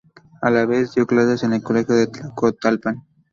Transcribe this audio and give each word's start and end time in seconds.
A 0.41 0.49
la 0.49 0.65
vez 0.65 0.95
dio 0.95 1.05
clases 1.05 1.43
en 1.43 1.53
el 1.53 1.61
Colegio 1.61 1.93
de 1.93 2.07
Tlacotalpan. 2.07 3.03